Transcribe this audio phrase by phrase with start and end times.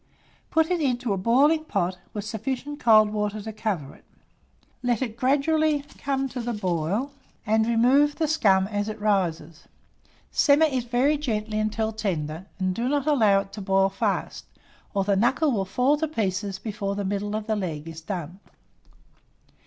[0.49, 4.03] Put it into a boiling pot, with sufficient cold water to cover it;
[4.81, 7.11] let it gradually come to a boil,
[7.45, 9.67] and remove the scum as it rises.
[10.31, 14.45] Simmer it very gently until tender, and do not allow it to boil fast,
[14.95, 18.39] or the knuckle will fall to pieces before the middle of the leg is done.